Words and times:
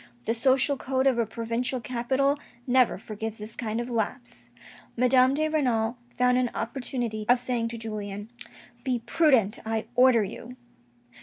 The 0.25 0.33
social 0.33 0.77
code 0.77 1.05
of 1.05 1.19
a 1.19 1.27
provincial 1.27 1.79
capital 1.79 2.39
never 2.65 2.97
forgives 2.97 3.37
this 3.37 3.55
kind 3.55 3.79
of 3.79 3.87
lapse. 3.87 4.49
Madame 4.97 5.35
de 5.35 5.47
Renal 5.47 5.95
found 6.17 6.39
an 6.39 6.49
opportunity 6.55 7.23
of 7.29 7.39
saying 7.39 7.67
to 7.67 7.77
Julien," 7.77 8.31
Be 8.83 9.03
prudent, 9.05 9.59
I 9.63 9.85
order 9.95 10.23
you." 10.23 10.55